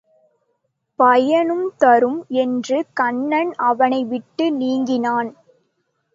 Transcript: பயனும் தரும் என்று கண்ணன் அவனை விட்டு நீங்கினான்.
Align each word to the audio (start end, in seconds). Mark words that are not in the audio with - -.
பயனும் 0.99 1.73
தரும் 1.77 2.25
என்று 2.37 2.85
கண்ணன் 2.93 3.53
அவனை 3.61 4.01
விட்டு 4.05 4.51
நீங்கினான். 4.51 5.31